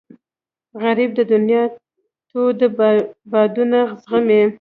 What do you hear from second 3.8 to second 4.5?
زغمي